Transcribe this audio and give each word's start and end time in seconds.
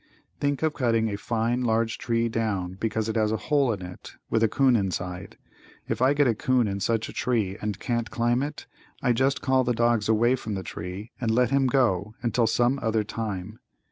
Think 0.39 0.63
of 0.63 0.73
cutting 0.73 1.11
a 1.11 1.15
fine, 1.15 1.61
large 1.61 1.99
tree 1.99 2.27
down 2.27 2.73
because 2.73 3.07
it 3.07 3.15
has 3.15 3.31
a 3.31 3.37
hole 3.37 3.71
in 3.71 3.83
it 3.83 4.13
with 4.31 4.41
a 4.41 4.47
'coon 4.47 4.75
inside. 4.75 5.37
If 5.87 6.01
I 6.01 6.15
get 6.15 6.25
a 6.25 6.33
'coon 6.33 6.67
in 6.67 6.79
such 6.79 7.07
a 7.07 7.13
tree 7.13 7.55
and 7.61 7.77
can't 7.79 8.09
climb 8.09 8.41
it, 8.41 8.65
I 9.03 9.13
just 9.13 9.43
call 9.43 9.63
the 9.63 9.73
dogs 9.75 10.09
away 10.09 10.35
from 10.37 10.55
the 10.55 10.63
tree 10.63 11.11
and 11.21 11.29
let 11.29 11.51
him 11.51 11.67
go 11.67 12.15
until 12.23 12.47
some 12.47 12.79
other 12.81 13.03
time. 13.03 13.59